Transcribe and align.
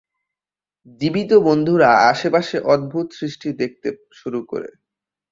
জীবিত 1.01 1.31
বন্ধুরা 1.47 1.89
আশেপাশে 2.11 2.57
অদ্ভুত 2.73 3.07
সৃষ্টি 3.19 3.49
দেখতে 3.61 3.87
শুরু 4.19 4.39
করে। 4.51 4.69